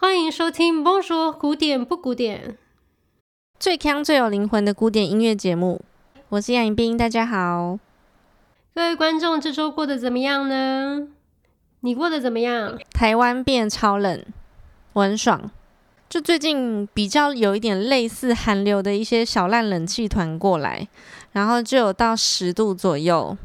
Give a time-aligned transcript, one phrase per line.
[0.00, 2.56] 欢迎收听《Bonjour》古典不古典，
[3.58, 5.82] 最锵最有灵魂的古典音乐节目。
[6.28, 7.80] 我是杨颖冰，大家好，
[8.72, 11.08] 各位观众，这周过得怎么样呢？
[11.80, 12.78] 你过得怎么样？
[12.92, 14.24] 台湾变超冷，
[14.92, 15.50] 我很爽。
[16.08, 20.86] 就最近比较有一点类似寒流的一些小烂冷气团过来，
[21.32, 23.36] 然后就有到十度左右。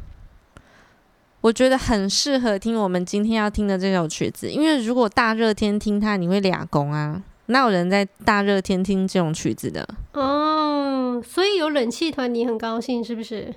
[1.44, 9.86] 我觉得很适合听我们今天要听的这首曲子，因为如果大热天听它，你会俩工啊，哪有人在大热天听这种曲子的？
[10.14, 13.54] 哦，所以有冷气团你很高兴是不是？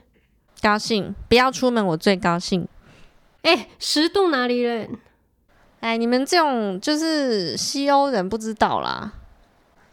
[0.62, 2.68] 高兴，不要出门我最高兴。
[3.44, 4.90] 哎，十度哪里冷？
[5.80, 9.14] 哎，你们这种就是西欧人不知道啦。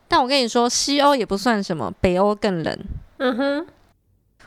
[0.08, 2.76] 但我跟你说，西欧也不算什么，北欧更冷。
[3.18, 3.66] 嗯哼。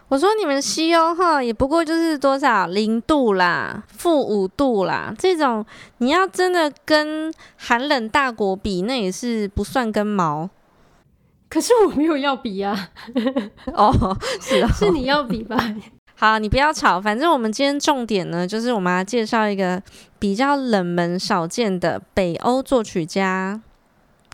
[0.09, 5.65] 我说你们西欧哈，也不过就是多少零度啦，负五度啦，这种
[5.97, 10.49] 你要真的跟寒冷大国比，那也是不算根毛。
[11.49, 12.89] 可是我没有要比啊。
[13.75, 15.57] 哦，是哦，是你要比吧？
[16.15, 19.81] 好，你不要吵，反正我们今天重点呢，就是我们要介绍一个
[20.17, 23.61] 比较冷门少见的北欧作曲家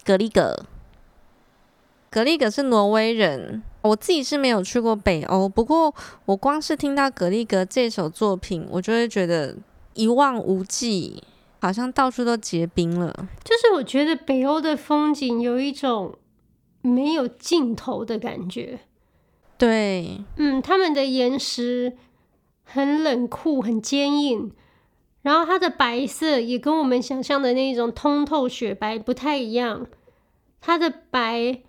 [0.06, 0.66] 格里格。
[2.12, 3.64] 格里格是挪威人。
[3.84, 9.58] 我自己是没有去过北欧，不过我光是听到格力格这首作品，我就会觉得
[9.94, 11.22] 一望无际，
[11.60, 13.28] 好像到处都结冰了。
[13.44, 16.18] 就是我觉得北欧的风景有一种
[16.82, 18.80] 没有尽头的感觉。
[19.58, 21.98] 对，嗯，他们的岩石
[22.64, 24.54] 很冷酷、很坚硬，
[25.24, 29.88] 然后它的白色也跟我们想象的那种通透雪白不太一样，
[30.62, 31.64] 它的白。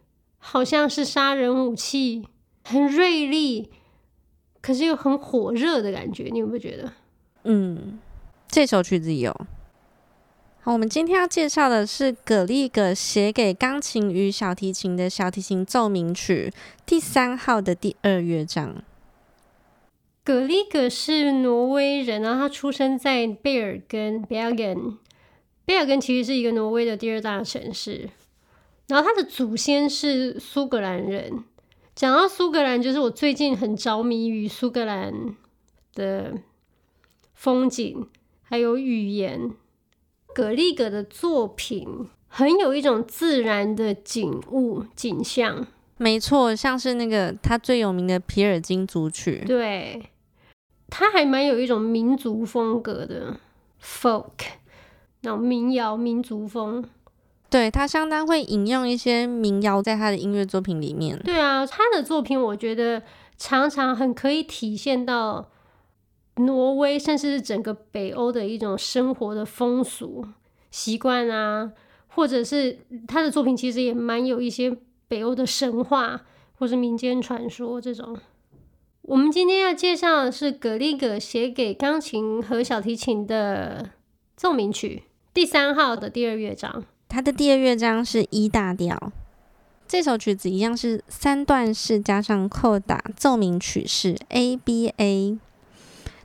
[0.46, 2.28] 好像是杀人武器，
[2.64, 3.70] 很锐利，
[4.60, 6.92] 可是又很火热的感觉，你有没有觉得？
[7.44, 7.98] 嗯，
[8.46, 9.34] 这首曲子有。
[10.60, 16.52] 好，我们今天要介绍的是格里格写给钢琴与小提琴的小提琴奏鸣曲
[16.84, 18.84] 第三号的第二乐章。
[20.22, 24.98] 格里格是挪威人，然后他出生在贝尔根 （Bergen）。
[25.64, 28.10] 贝尔根其实是一个挪威的第二大城市。
[28.88, 31.44] 然后他的祖先是苏格兰人。
[31.94, 35.36] 讲到苏格兰，就是我最近很着迷于苏格兰
[35.94, 36.34] 的
[37.34, 38.08] 风景，
[38.42, 39.52] 还有语言。
[40.34, 45.64] 格里格的作品很有一种自然的景物景象。
[45.96, 49.44] 没错，像是那个他最有名的皮尔金组曲。
[49.46, 50.10] 对，
[50.88, 53.38] 他还蛮有一种民族风格的
[53.80, 54.24] folk，
[55.20, 56.84] 那种民谣民族风。
[57.54, 61.16] 对，他相当会引用一些民谣在他的音乐作品里面。
[61.20, 63.00] 对啊，他的作品我觉得
[63.38, 65.52] 常常很可以体现到
[66.38, 70.26] 挪威，甚至是整个北欧的一种生活的风俗
[70.72, 71.70] 习惯啊，
[72.08, 74.76] 或者是他的作品其实也蛮有一些
[75.06, 76.22] 北欧的神话
[76.58, 78.18] 或是民间传说这种。
[79.02, 83.90] 我们今天要介绍的是格里格写给钢琴和小提琴的
[84.34, 86.82] 奏鸣曲第三号的第二乐章。
[87.14, 89.12] 它的第二乐章是一大调，
[89.86, 95.38] 这首曲子一样是三段式加上扣打奏鸣曲式 A B A。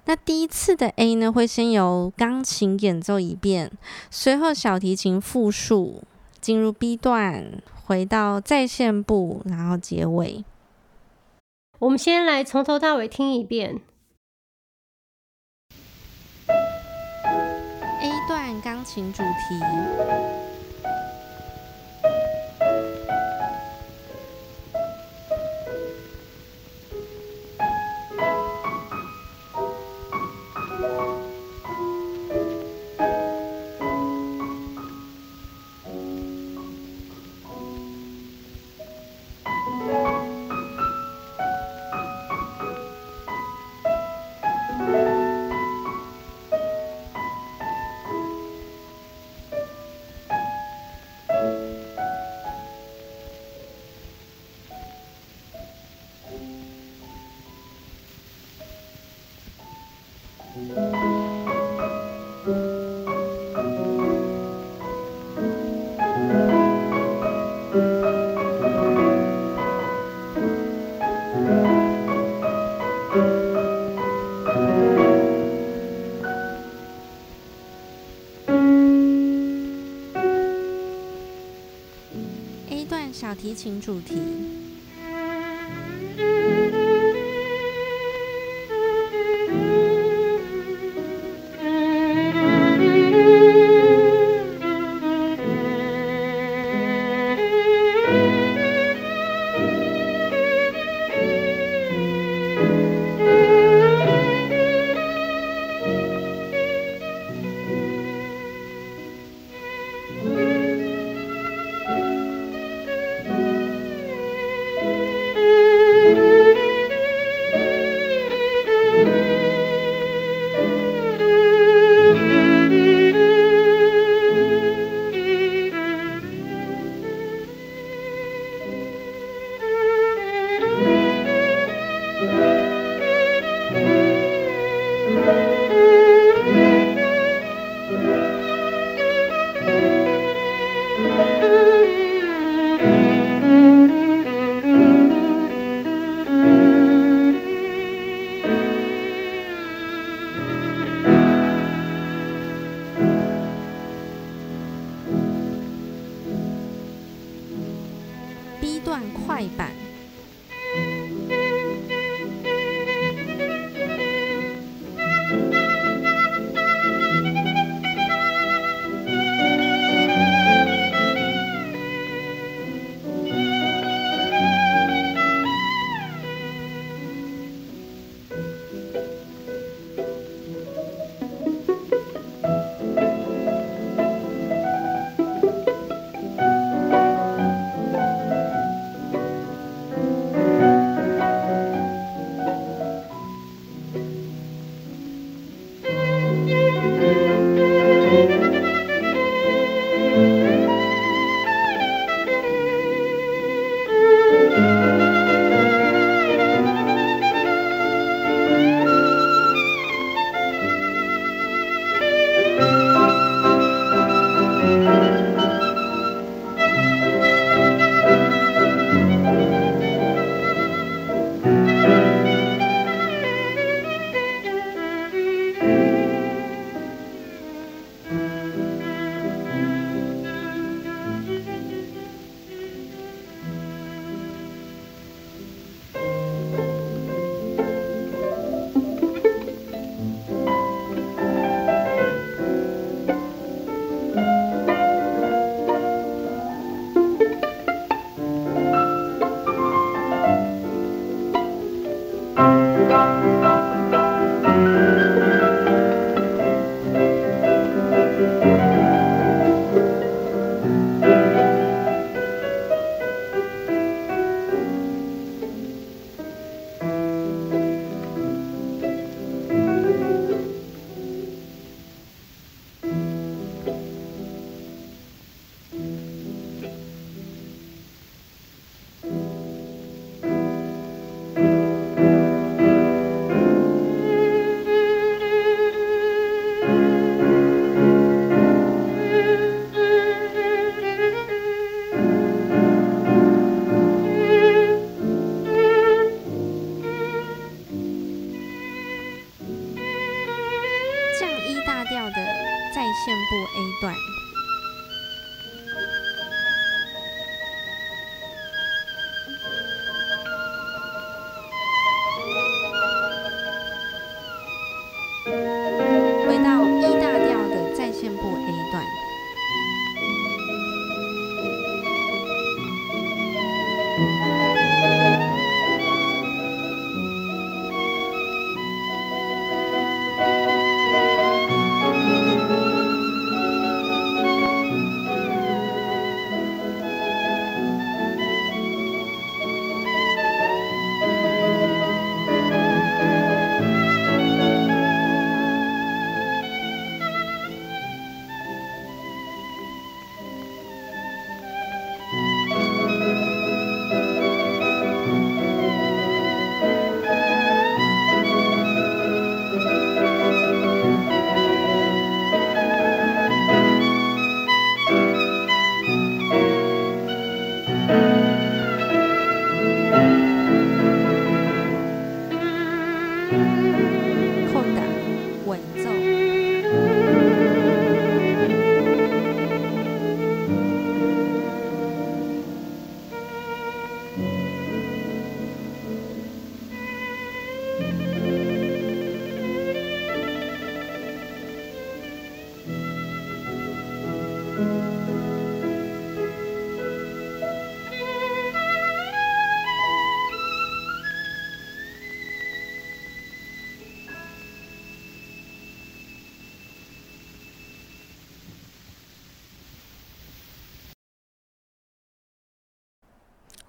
[0.05, 3.71] 那第一次的 A 呢，会先由钢琴演奏一遍，
[4.09, 6.01] 随后小提琴复述，
[6.41, 10.43] 进入 B 段，回到再现部，然后结尾。
[11.77, 13.79] 我们先来从头到尾听一遍
[16.47, 19.59] A 段钢琴主题。
[83.29, 84.48] 小提琴主题。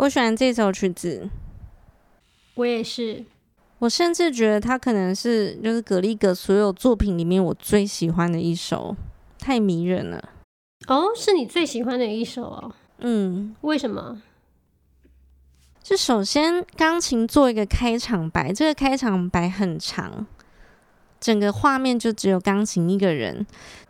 [0.00, 1.28] 我喜欢这首曲子，
[2.54, 3.23] 我也是。
[3.80, 8.97] 我甚至觉得它可能是就是格力格所有作品里面我最喜欢的一首，
[9.38, 10.30] 太迷人了。
[10.87, 12.73] 哦，是你最喜欢的一首哦？
[13.00, 14.23] 嗯，为什么？
[15.83, 20.26] 就首先钢琴做一个开场白，这个开场白很长，
[21.21, 23.47] 整个画面就只有钢琴一个人，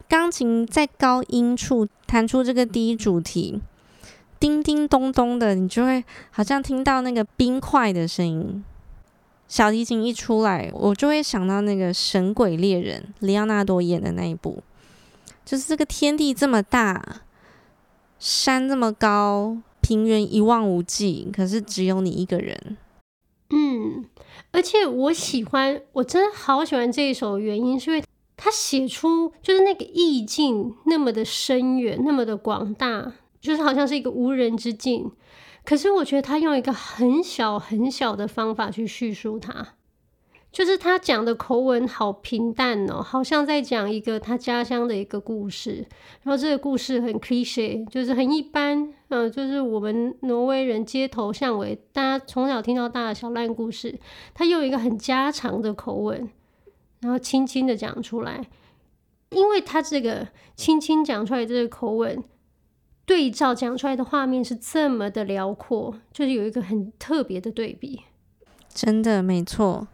[0.08, 3.62] 钢琴在高音处弹出这个第一主题。
[4.40, 8.64] 叮叮咚咚的，你就会好像听到那个冰块的声音。
[9.46, 14.62] 小提琴一出来，我就会想到那个《神鬼猎人》，里奥纳多演的那一部，
[15.44, 17.22] 就是这个天地这么大，
[18.18, 22.76] 山这么高，平原一望无际，可是只有你一个人。
[23.50, 24.04] 嗯，
[24.52, 28.04] 而且我喜欢，我真的好喜欢这一首，原因是因为
[28.36, 35.10] 他写出就是那个意境那么的深远，那么的广大，就是好像是一个无人之境。
[35.64, 39.74] 可是我觉得他用一个很小很小的方法去叙述它。
[40.52, 45.86] 就是他讲的口吻好平淡哦，好像在讲一个他家乡的一个故事。
[46.24, 54.00] 然后这个故事很 cliche，就是很一般，嗯，就是我们挪威人街头巷尾，大家从小听到大的小烂故事。
[54.34, 56.28] 他用一个很家常的口吻，
[57.00, 58.44] 然后轻轻的讲出来。
[59.30, 62.24] 因为他这个轻轻讲出来这个口吻，
[63.10, 68.02] 对照讲出来的画面是这么的辽阔，就是有一个很特别的对比。
[68.72, 69.88] 真的没错。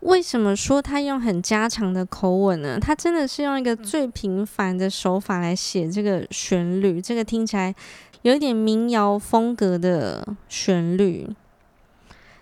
[0.00, 2.78] 为什么说他用很家常的口吻呢？
[2.78, 7.74] 他真的是用一个最平凡的手法来写这个旋律，这个听起来
[8.20, 11.26] 有一点民谣风格的旋律。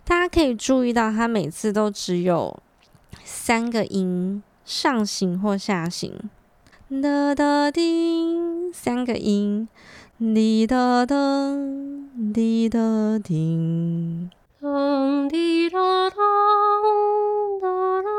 [0.02, 2.60] 大家可以注意到，他每次都只有
[3.22, 6.12] 三个音，上行或下行，
[6.90, 9.68] 哒哒叮，三个音，
[10.18, 11.16] 滴答答，
[12.34, 12.78] 滴答
[13.18, 15.78] 叮，当滴答
[16.10, 16.16] 答。
[17.60, 18.13] 对，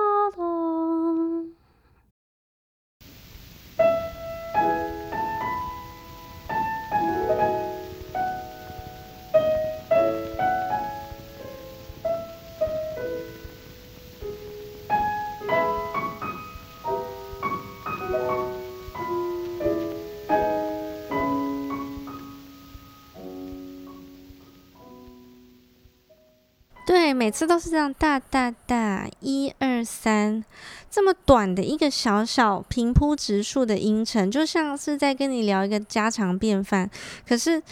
[27.25, 30.45] 每次都是这样，大大大，一二三，
[30.91, 36.87] 这么短的一个小小平铺直述的音程，就像是在跟你聊一个家常便饭。
[37.27, 37.63] 可是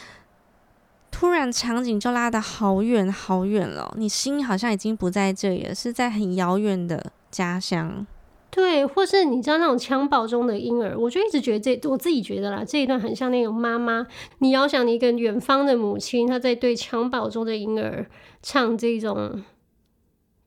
[1.11, 8.07] 突然场景就拉得好远好远了，你心好像已经不在这里了，是在很遥远的家乡。
[8.55, 14.05] 对，或是你知道那种襁褓中的婴儿，我就一直觉得这，我自己觉得啦，这一段很像那种妈妈，
[14.39, 18.05] 你要想你一个远方的母亲，她在对襁褓中的婴儿
[18.43, 19.43] 唱这种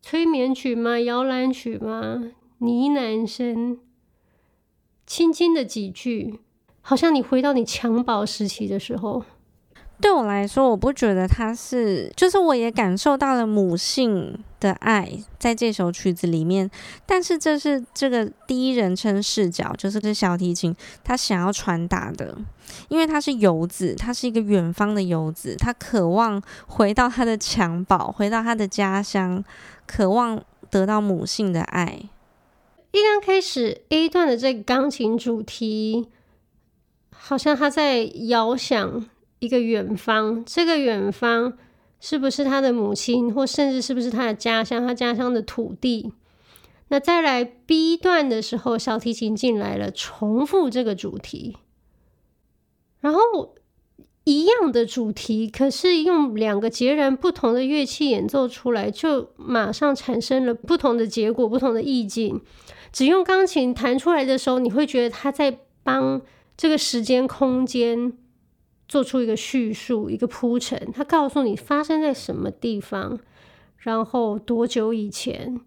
[0.00, 1.00] 催眠曲吗？
[1.00, 2.30] 摇篮曲吗？
[2.58, 3.80] 呢喃声，
[5.04, 6.38] 轻轻的几句，
[6.80, 9.24] 好像你回到你襁褓时期的时候。
[9.98, 16.70] 对我来说，我不觉得他是，就是我也感受到了母性的爱在这首曲子里面，
[17.06, 22.36] 但是这是这个第一人称视角，就是这小提琴他想要传达的，
[22.88, 29.42] 因为他是游子，他是一个远方的游子，他渴望回到他的襁褓，回到他的家乡，
[29.86, 32.02] 渴望得到母性的爱。
[32.92, 36.08] 一刚开始 A 段的这个钢琴主题，
[37.10, 39.06] 好像他在遥想。
[39.38, 41.58] 一个远方，这个远方
[42.00, 46.12] 是不是他的母亲，或甚至是不是他的家乡，他家乡的土地？
[46.88, 51.56] 那再来 B 段的时候，小提琴进来了，重复这个主题，
[53.00, 53.20] 然后
[54.24, 62.40] 一样的主题，可是用两个截然不同的乐器演奏出来，就马上产生了不同的结果，不同的意境。
[62.92, 66.22] 只用钢琴弹出来的时候，你会觉得他在帮
[66.56, 68.12] 这个时间空间。
[68.88, 73.18] 做出一个叙述，一个铺陈，他告诉你发生在什么地方，
[73.78, 75.60] 然后多久以前。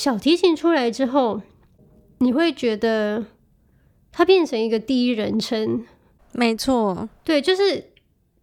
[0.00, 1.42] 小提琴出来之后，
[2.20, 3.26] 你会觉得
[4.10, 5.84] 它变成一个第一人称，
[6.32, 7.92] 没错，对，就是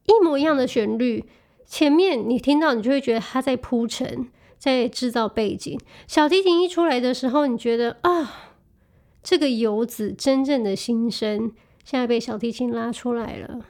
[0.06, 1.26] 一模一样的旋律，
[1.66, 4.28] 前面你听到，你就会觉得它在铺陈，
[4.60, 5.80] 在制造背景。
[6.06, 8.54] 小提琴一出来的时候，你觉得啊，
[9.24, 11.52] 这个游子真正的心声，
[11.84, 13.66] 现在被小提琴拉出来了。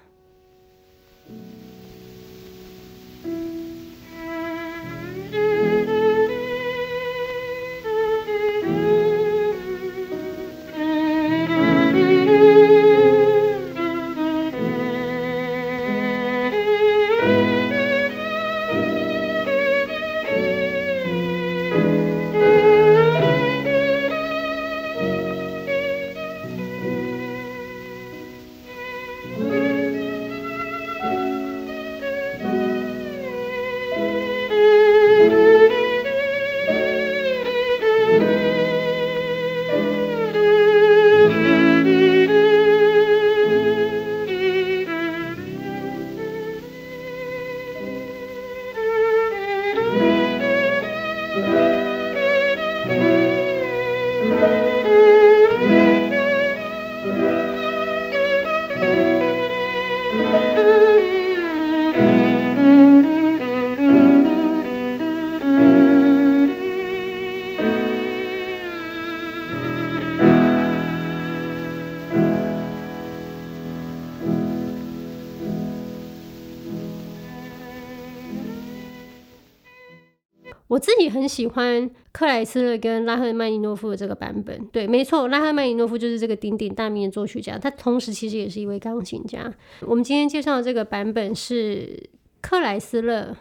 [80.68, 84.66] 我自己很喜欢克莱斯勒跟拉赫曼尼诺夫的这个版本。
[84.68, 89.54] 对，没错，拉赫曼尼诺夫就是这个鼎鼎大名的作曲家，他同时其实也是一位钢琴家。
[89.82, 92.10] 我们今天介绍的这个版本是
[92.42, 93.36] 克莱斯勒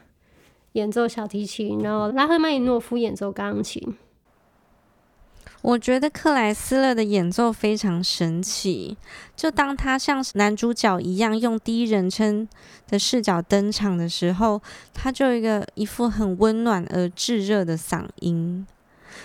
[0.72, 3.96] 演奏小提琴，然后拉赫曼尼诺夫演奏钢琴。
[5.66, 8.96] 我觉得克莱斯勒的演奏非常神奇，
[9.34, 12.46] 就当他像男主角一样用第一人称
[12.86, 14.62] 的视角登场的时候，
[14.94, 18.64] 他就一个一副很温暖而炙热的嗓音。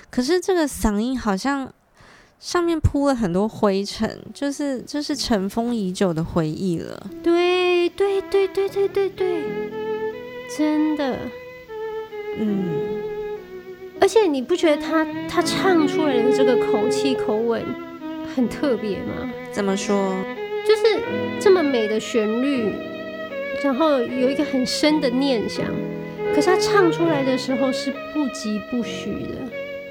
[0.09, 1.71] 可是这个嗓音好像
[2.39, 7.07] 上面铺了很多灰尘，就是就是尘封已久的回忆了。
[7.21, 9.43] 对对对对对对对，
[10.57, 11.19] 真的，
[12.39, 12.90] 嗯。
[14.01, 17.63] 而且你不觉得他他唱出来的这个口气口吻
[18.35, 19.31] 很特别吗？
[19.51, 20.15] 怎么说？
[20.67, 20.99] 就是
[21.39, 22.73] 这么美的旋律，
[23.63, 25.67] 然后有一个很深的念想，
[26.33, 29.35] 可是他唱出来的时候是不疾不徐的，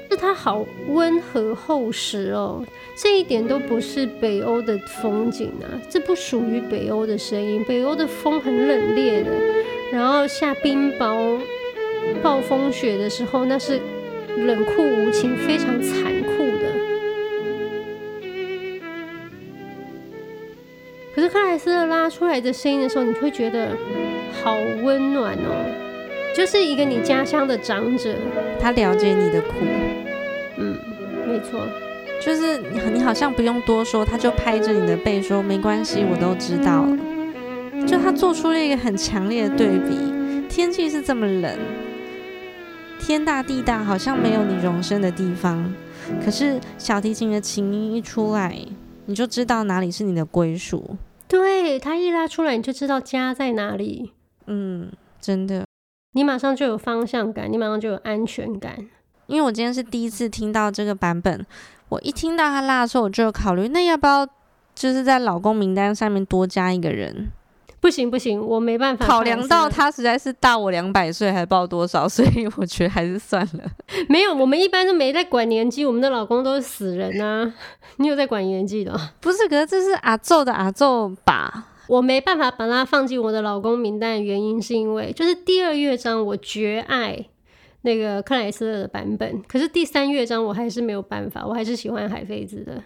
[0.09, 2.61] 是他好温和厚实哦，
[2.97, 9.31] 这一点都不是北欧的风景啊，这不属于北欧的声音，北欧的风很冷冽的，
[9.89, 11.39] 然后下冰雹、
[12.21, 13.79] 暴风雪的时候那是。
[14.37, 16.71] 冷酷无情，非常残酷的。
[21.13, 23.75] 可是克莱斯勒拉出来的声音的时候，你会觉得
[24.41, 25.65] 好温暖哦，
[26.33, 28.15] 就是一个你家乡的长者，
[28.59, 29.57] 他了解你的苦。
[30.57, 30.77] 嗯，
[31.27, 31.67] 没错，
[32.21, 32.57] 就是
[32.93, 36.97] 你好像不用多说，他就拍着你的背说：“没关系，我都知道了。”
[37.85, 41.51] 就他做出了一个很强烈的对比，天气是这么冷。
[43.01, 45.73] 天大地大，好像没有你容身的地方。
[46.23, 48.57] 可是小提琴的琴音一出来，
[49.05, 50.95] 你就知道哪里是你的归属。
[51.27, 54.11] 对，它一拉出来，你就知道家在哪里。
[54.45, 55.65] 嗯，真的，
[56.13, 58.77] 你马上就有方向感，你马上就有安全感。
[59.27, 61.45] 因为我今天是第一次听到这个版本，
[61.89, 64.27] 我一听到他拉的时候，我就有考虑，那要不要
[64.75, 67.31] 就是在老公名单上面多加一个人？
[67.81, 73.63] 不行不行，我没办法考量到他实在是大我两百岁，还报多少， 所以我觉得还是算了。
[74.07, 77.51] 没有，我们一般都没在管年纪，我们的老公都是死人啊。
[77.97, 78.95] 你有在管年纪的？
[79.19, 81.65] 不是，可是这是阿祖的阿祖吧？
[81.87, 87.25] 我没办法把他放进我的老公名单的原因，是因为就是第二乐章我绝爱
[87.81, 92.81] 那个克莱斯勒的版本，可是第三乐章我还是没有办法，我还是喜欢海菲兹的。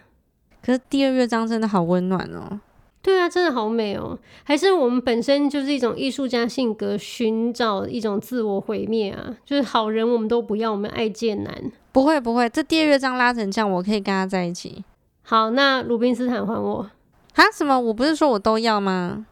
[0.65, 2.59] 可是第二乐章真的好温暖哦。
[3.05, 4.17] 对啊，真的好美哦！
[4.43, 9.37] 还是我们本身就是一种艺术家性格，寻找一种自我毁灭啊！
[9.45, 11.71] 就是好人我们都不要，我们爱贱男。
[11.91, 14.83] 不会不会，这第二乐章拉成这样，我可以跟他在一起。
[15.21, 16.89] 好，那鲁宾斯坦还我
[17.35, 17.43] 啊？
[17.53, 17.79] 什么？
[17.79, 19.27] 我不是说我都要吗？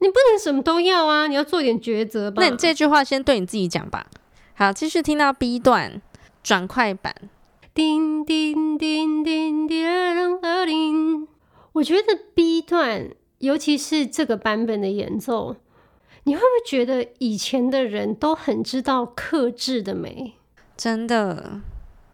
[0.00, 1.28] 你不能什么都要啊！
[1.28, 2.42] 你要做点抉择吧。
[2.42, 4.08] 那你这句话先对你自己讲吧。
[4.54, 6.02] 好，继续听到 B 段
[6.42, 7.14] 转快板。
[7.72, 11.33] 叮叮叮叮叮叮叮。
[11.74, 15.56] 我觉得 B 段，尤其是这个版本的演奏，
[16.22, 20.34] 你会不会觉得以前的人都很知道克制的美？
[20.76, 21.60] 真的，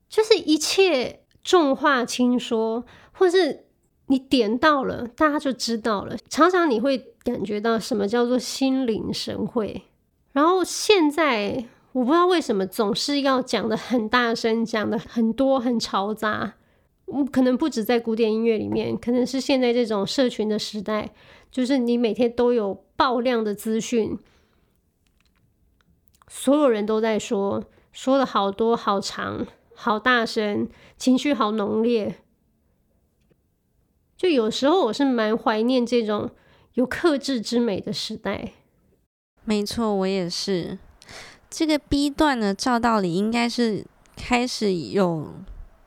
[0.09, 3.67] 就是一切重话轻说，或是
[4.07, 6.17] 你点到了，大家就知道了。
[6.29, 9.83] 常常你会感觉到什么叫做心领神会，
[10.33, 16.55] 然后现在我不知道为什么总是要讲的很大声，讲的很多很嘈杂。
[17.33, 21.11] 可能不止在古典音乐里面，可能是现在这种社群的时代，
[21.51, 24.19] 就是你每天都有爆量的资讯，
[26.29, 32.17] 所有人都在说，说了好多好长好大声，情绪好浓烈。
[34.17, 36.31] 就有时候我是蛮怀念这种
[36.75, 38.53] 有克制之美的时代。
[39.45, 40.79] 没错，我也是。
[41.49, 45.27] 这个 B 段呢，照道理应该是开始有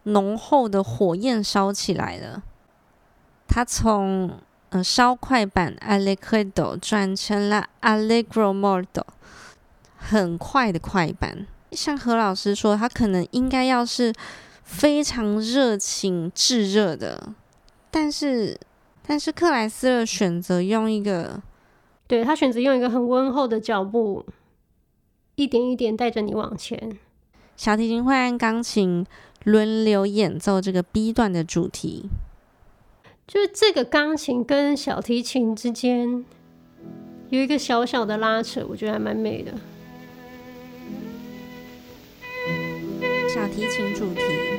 [0.04, 2.44] 浓厚的火焰烧起来了。
[3.48, 4.40] 它从
[4.70, 9.04] 呃烧快板 Allegretto 转成了 Allegro molto，
[9.96, 11.48] 很快的快板。
[11.72, 14.14] 像何老师说，他可能应该要是
[14.64, 17.34] 非常热情炙热的。
[17.90, 18.60] 但是，
[19.06, 21.42] 但是克莱斯勒选择用一个，
[22.08, 24.26] 对，他选择用一个很温厚的脚步，
[25.36, 26.98] 一点一点带着你往前。
[27.56, 29.06] 小提琴会按钢琴
[29.44, 32.06] 轮流演奏这个 B 段的主题，
[33.28, 36.24] 就是这个钢琴跟小提琴之间
[37.30, 39.52] 有一个小小的拉扯，我觉得还蛮美的。
[43.34, 44.53] 小提琴主题。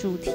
[0.00, 0.32] 主题，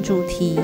[0.00, 0.58] 主题。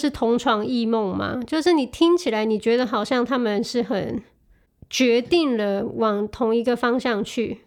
[0.00, 1.38] 是同床异梦吗？
[1.46, 4.22] 就是你听起来，你觉得好像他们是很
[4.88, 7.58] 决定了往同一个方向去，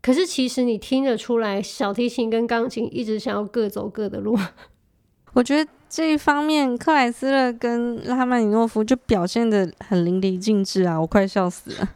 [0.00, 4.38] 可是其实你听得出来，小提琴跟钢琴一直想要各走各的路。
[5.34, 10.98] 我觉得这一方面，克莱斯勒跟拉曼尼诺夫就表现的很淋漓尽致啊！
[10.98, 11.88] 我快笑死了，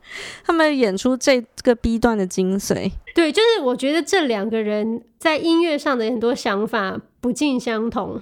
[0.44, 2.92] 他们演出这个 B 段的精髓。
[3.14, 8.20] 对，就是我觉得这两个人在音乐上的很多想法不尽相同。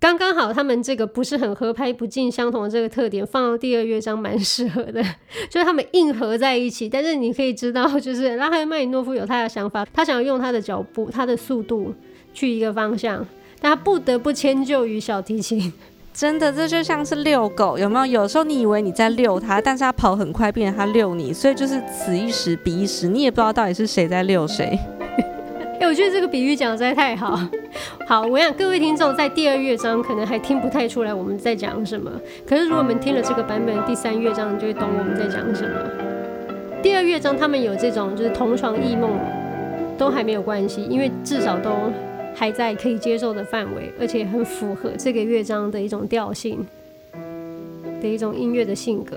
[0.00, 5.02] 刚刚好，他们这个不是很合拍、不尽相同的这个特点，放到第二乐章蛮适合的，
[5.50, 6.88] 就是他们硬合在一起。
[6.88, 11.94] 但是你可以知道，就是拉赫曼尼诺夫有他的想法，他想要用他的脚步、他的速度
[12.32, 13.26] 去一个方向，
[13.60, 15.70] 但他不得不迁就于小提琴。
[16.14, 18.22] 真的，这就像是遛狗，有没有？
[18.22, 24.78] 有时候你以为你在遛它，但是它跑很快，变成它遛你，所以就是此一时彼一时，你也不知道到底是谁在遛谁。
[25.80, 27.40] 哎、我觉得这个比喻讲得实在太好。
[28.06, 32.10] 好，我想各位听众在第二乐章可能还听不太出来我们在讲什么，
[32.46, 35.70] 可是如果我们听了这个版本第三乐章，就会懂我们在讲什么。
[36.82, 39.10] 第二乐章他们有这种就是同床异梦，
[39.96, 41.70] 都还没有关系，因为至少都
[42.34, 46.66] 还在可以接受的范围，而且很符合这个乐章的一种调性
[48.02, 49.16] 的一种音乐的性格。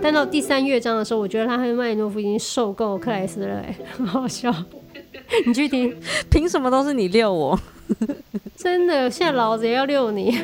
[0.00, 3.62] 但到第三乐章的时候，我觉得他和麦诺夫已经受够克莱斯了，
[3.94, 4.50] 很好笑。
[5.46, 5.96] 你去听，
[6.30, 7.58] 凭什么都是你遛我？
[8.56, 10.38] 真的，现在老子也要遛你。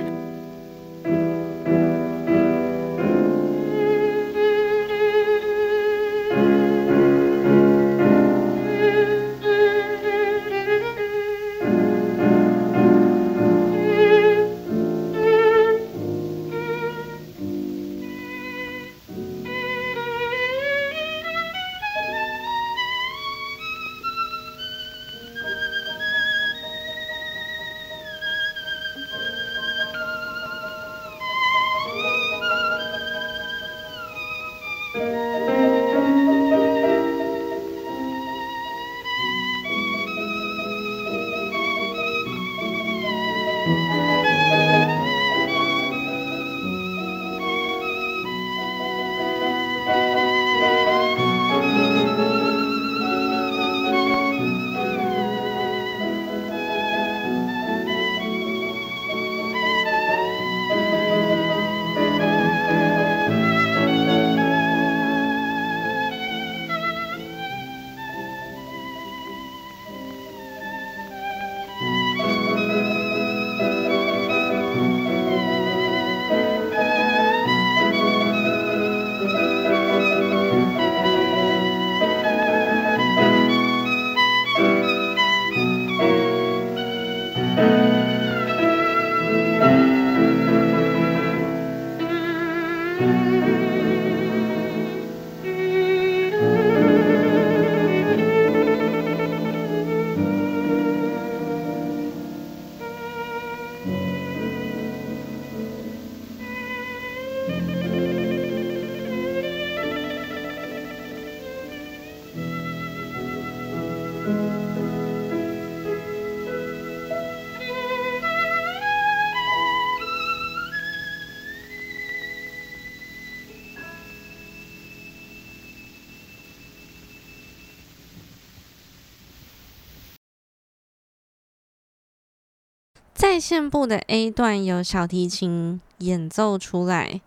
[133.37, 137.21] 在线部的 A 段有小提琴演奏出来，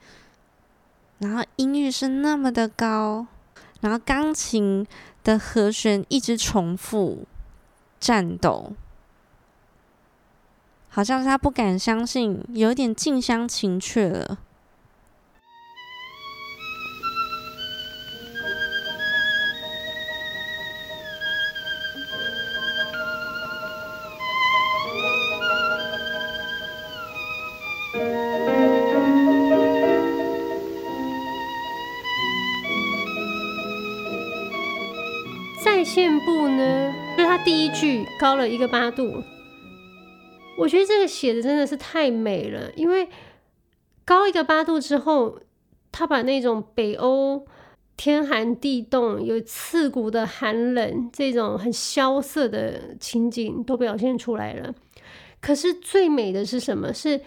[1.19, 3.27] 然后音域是那么的高，
[3.81, 4.87] 然后钢琴
[5.23, 7.27] 的和弦一直重复
[7.99, 8.73] 颤抖，
[10.87, 14.39] 好像是他不敢相信，有点近乡情怯了。
[37.49, 39.23] 第一句高了一个八度，
[40.59, 42.71] 我觉得这个写的真的是太美了。
[42.75, 43.09] 因为
[44.05, 45.39] 高一个八度之后，
[45.91, 47.47] 他把那种北欧
[47.97, 54.75] 天寒地冻、有刺骨的寒冷这种很萧瑟的情景都表现出来了。
[55.41, 56.93] 可是最美的是什么？
[56.93, 57.19] 是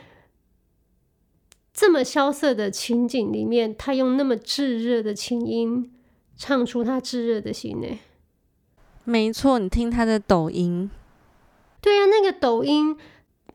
[1.75, 5.93] 这么萧瑟的情景里面，他用那么炙热的琴音
[6.37, 7.89] 唱出他炙热的心呢？
[9.05, 10.91] 没错，你听他的抖音，
[11.81, 12.97] 对啊，那个抖音，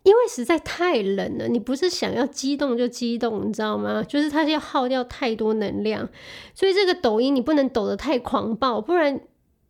[0.03, 4.03] 因为实在太冷了，你不是想要激动就激动，你知道吗？
[4.03, 6.07] 就是它要耗掉太多能量，
[6.53, 9.19] 所以这个抖音你不能抖得太狂暴，不然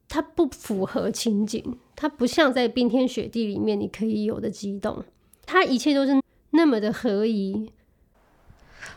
[0.09, 5.03] 它不符合情景，它不像在冰天雪地里面你可以有的激动，
[5.45, 6.19] 它一切都是
[6.51, 7.71] 那么的合宜。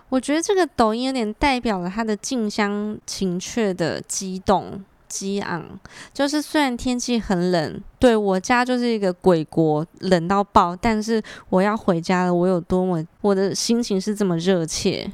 [0.09, 4.85] 我觉得这个抖音有点代表了他的近乡情怯的激动。
[5.11, 5.79] 激昂，
[6.15, 15.11] 就是虽然天气很冷，对，我家就是一个鬼国，冷到爆，但是我要回家了，我有多么，我的心情是这么热切，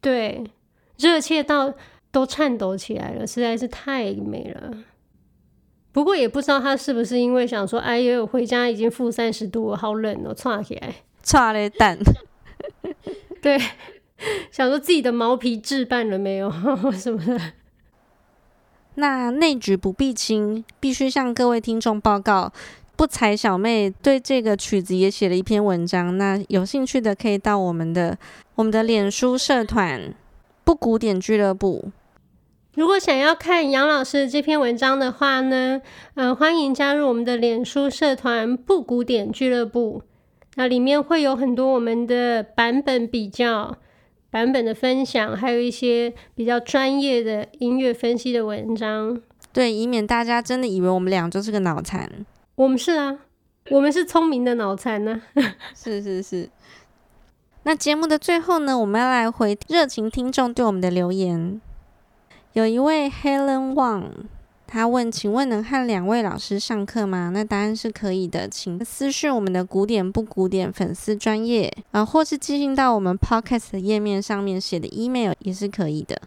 [0.00, 0.44] 对，
[0.98, 1.74] 热切到
[2.12, 4.70] 都颤抖起来了，实在是太美了。
[5.90, 11.98] 不过也不知道他是不是因为想说，哎呦，回家已经负三十度，好冷哦，窜起来，剉咧蛋，
[13.42, 13.58] 对，
[14.52, 16.48] 想说自己的毛皮置办了没有？
[16.94, 17.40] 什么的。
[18.96, 22.52] 那内举不避亲，必须向各位听众报告，
[22.96, 26.16] 不才小妹对这个曲子也写了一篇文章。
[26.16, 28.16] 那有兴趣的可以到我们的
[28.54, 30.14] 我们的脸书社团
[30.64, 31.90] “不古典俱乐部”。
[32.74, 35.80] 如果想要看杨老师这篇文章的话呢，
[36.14, 40.02] 嗯、呃，欢迎加入我们的脸书社团“不古典俱乐部”。
[40.56, 43.76] 那里面会有很多我们的版本比较。
[44.34, 49.22] 版本的分享，还有一些比较专业的音乐分析的文章。
[49.52, 52.10] 对，以免大家真的以为我们俩就是个脑残。
[52.56, 53.16] 我们是啊，
[53.70, 55.22] 我们是聪明的脑残 呢。
[55.72, 56.50] 是是是。
[57.62, 61.60] 那节目的最后呢，我们要来回热情听众对我们的留言。
[62.54, 64.06] 有一位 Helen Wang，
[64.74, 76.20] 他问：“请问能和两位老师上课吗？”那答案是可以的，请私讯我们的古典不古典粉丝专业啊，或是寄信到我们 Podcast 的页面上面写的 email 也是可以的，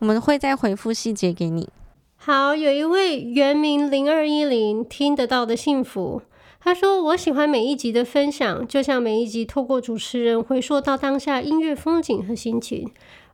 [0.00, 1.70] 我们会再回复细节给你。
[2.16, 6.20] 好，有一位原名零二一零听得到的幸福。
[6.60, 12.86] 他说：“我喜欢每一集的分享，就像每一集透过主持人回溯到当下音乐风景和心情，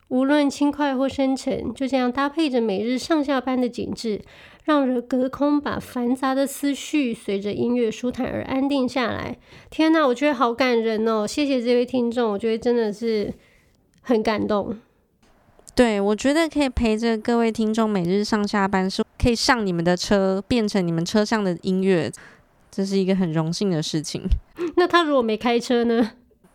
[0.07, 4.21] 无论轻快或深沉，就这样搭配着每日上下班的景致，
[4.65, 9.37] 让人隔空把繁杂的思绪随着音乐舒坦而安定下来。
[9.71, 11.27] 天哪，我觉得好感人哦！
[11.27, 13.33] 谢谢这位听众，我觉得真的是
[14.03, 14.77] 很感动。
[15.75, 22.11] 对，我觉得可以陪着各位听众每日上下班，是可以上你们的车，变成你们车上的音乐。”
[22.71, 24.23] 这是一个很荣幸的事情。
[24.77, 26.13] 那他如果没开车呢？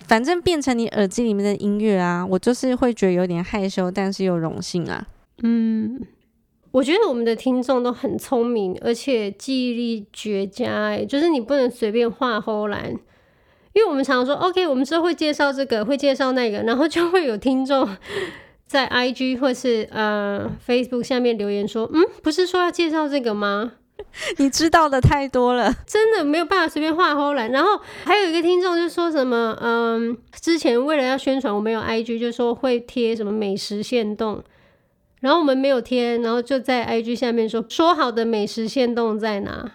[0.08, 5.08] 反正变成你耳机里面的音乐啊，我就是会觉得有点害羞，但是又荣幸啊。
[5.44, 6.00] 嗯，
[6.76, 10.88] 我觉得我们的听众都很聪明，而且记忆力绝佳。
[10.88, 12.92] 哎，就是你不能随便画唬烂，
[13.72, 17.88] 因为我们常常说，OK，我们之后会介绍这个，会介绍那个，然后就会有听众
[18.68, 23.72] 在 IG 或是呃 Facebook 下面留言说，嗯，不是说要介绍这个吗？
[24.40, 27.50] 你知道的太多了，真的没有办法随便画唬烂。
[27.52, 34.44] 然后还有一个听众就说什么，嗯，之前为了要宣传我们有 IG，就说会贴什么美食限动，
[35.26, 39.72] 然后我们没有贴，然后就在 IG 下面说说好的美食限动在哪？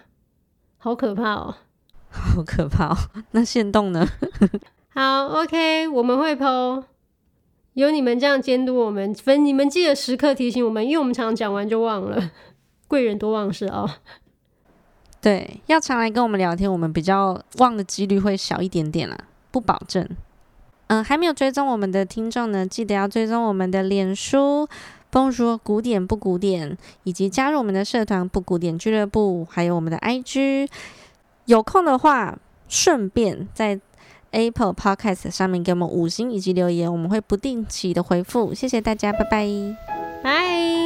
[0.77, 1.55] 好可怕哦，
[2.07, 2.97] 好可怕哦。
[3.31, 4.07] 那限动呢？
[4.95, 6.85] 好，OK，我们会 po，
[7.73, 12.31] 有你们这样监督我们，分你们记得时刻提醒我们，因为我们常常讲完就忘了。
[12.87, 13.89] 贵人多忘事哦。
[15.19, 19.17] 对，要常来跟我们聊天，我们比较忘的几率会小一点点啦，
[19.51, 20.07] 不保证。
[20.87, 24.65] 嗯，还没有追踪我们的听众呢，记得要追踪我们的脸书
[25.11, 30.67] 不用说古典不古典，以及加入我们的社团不古典俱乐部，还有我们的 IG。
[31.45, 33.79] 有空的话，顺便在
[34.31, 38.53] Apple Podcast 上面给我们五星以及留言，我们会不定期的回复。
[38.53, 39.47] 谢谢大家，拜拜，
[40.23, 40.80] 拜。